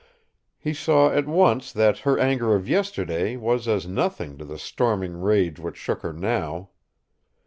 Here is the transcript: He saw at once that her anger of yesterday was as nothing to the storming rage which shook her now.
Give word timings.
He 0.57 0.73
saw 0.73 1.11
at 1.11 1.27
once 1.27 1.71
that 1.71 1.99
her 1.99 2.17
anger 2.17 2.55
of 2.55 2.67
yesterday 2.67 3.35
was 3.37 3.67
as 3.67 3.85
nothing 3.85 4.35
to 4.39 4.43
the 4.45 4.57
storming 4.57 5.21
rage 5.21 5.59
which 5.59 5.77
shook 5.77 6.01
her 6.01 6.11
now. 6.11 6.69